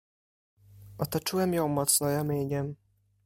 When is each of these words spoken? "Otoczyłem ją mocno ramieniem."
"Otoczyłem 0.97 1.53
ją 1.53 1.67
mocno 1.67 2.07
ramieniem." 2.11 2.75